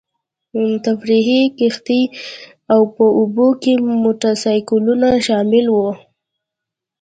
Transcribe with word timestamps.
تفریحي 0.85 1.41
کښتۍ 1.57 2.01
او 2.73 2.81
په 2.95 3.05
اوبو 3.19 3.47
کې 3.61 3.73
موټرسایکلونه 4.03 5.07
شامل 5.27 5.65
وو. 5.75 5.89